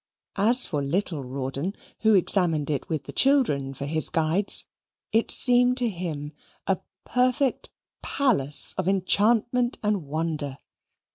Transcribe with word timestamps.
As 0.39 0.65
for 0.65 0.81
little 0.81 1.23
Rawdon, 1.23 1.75
who 1.99 2.15
examined 2.15 2.71
it 2.71 2.89
with 2.89 3.03
the 3.03 3.11
children 3.11 3.71
for 3.75 3.85
his 3.85 4.09
guides, 4.09 4.65
it 5.11 5.29
seemed 5.29 5.77
to 5.77 5.89
him 5.91 6.31
a 6.65 6.79
perfect 7.05 7.69
palace 8.01 8.73
of 8.79 8.87
enchantment 8.87 9.77
and 9.83 10.07
wonder. 10.07 10.57